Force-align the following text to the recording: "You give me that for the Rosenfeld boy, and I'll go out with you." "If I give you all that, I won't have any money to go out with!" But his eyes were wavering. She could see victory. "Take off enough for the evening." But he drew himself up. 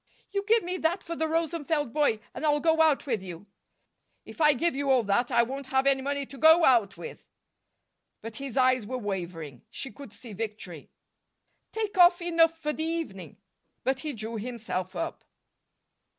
"You 0.31 0.43
give 0.47 0.63
me 0.63 0.77
that 0.77 1.03
for 1.03 1.15
the 1.15 1.27
Rosenfeld 1.27 1.93
boy, 1.93 2.21
and 2.33 2.43
I'll 2.43 2.59
go 2.59 2.81
out 2.81 3.05
with 3.05 3.21
you." 3.21 3.45
"If 4.25 4.41
I 4.41 4.53
give 4.53 4.75
you 4.75 4.89
all 4.89 5.03
that, 5.03 5.29
I 5.29 5.43
won't 5.43 5.67
have 5.67 5.85
any 5.85 6.01
money 6.01 6.25
to 6.25 6.39
go 6.39 6.65
out 6.65 6.97
with!" 6.97 7.23
But 8.23 8.37
his 8.37 8.57
eyes 8.57 8.87
were 8.87 8.97
wavering. 8.97 9.61
She 9.69 9.91
could 9.91 10.11
see 10.11 10.33
victory. 10.33 10.89
"Take 11.71 11.99
off 11.99 12.19
enough 12.19 12.57
for 12.57 12.73
the 12.73 12.83
evening." 12.83 13.37
But 13.83 13.99
he 13.99 14.13
drew 14.13 14.37
himself 14.39 14.95
up. 14.95 15.23